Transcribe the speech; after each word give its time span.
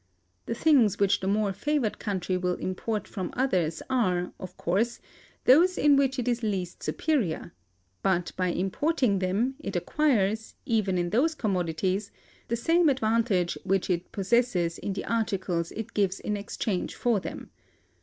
The 0.47 0.55
things 0.55 0.97
which 0.97 1.19
the 1.19 1.27
more 1.27 1.53
favored 1.53 1.99
country 1.99 2.35
will 2.35 2.55
import 2.55 3.07
from 3.07 3.29
others 3.33 3.83
are, 3.87 4.33
of 4.39 4.57
course, 4.57 4.99
those 5.45 5.77
in 5.77 5.95
which 5.95 6.17
it 6.17 6.27
is 6.27 6.41
least 6.41 6.81
superior; 6.81 7.53
but, 8.01 8.31
by 8.35 8.47
importing 8.47 9.19
them, 9.19 9.53
it 9.59 9.75
acquires, 9.75 10.55
even 10.65 10.97
in 10.97 11.11
those 11.11 11.35
commodities, 11.35 12.09
the 12.47 12.55
same 12.55 12.89
advantage 12.89 13.59
which 13.63 13.91
it 13.91 14.11
possesses 14.11 14.79
in 14.79 14.93
the 14.93 15.05
articles 15.05 15.71
it 15.73 15.93
gives 15.93 16.19
in 16.19 16.35
exchange 16.35 16.95
for 16.95 17.19
them. 17.19 17.51